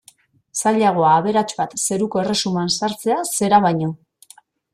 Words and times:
Zailagoa 0.61 1.11
aberats 1.17 1.55
bat 1.59 1.75
zeruko 1.83 2.23
erresuman 2.23 2.73
sartzea 2.79 3.19
zera 3.35 3.61
baino. 3.69 3.93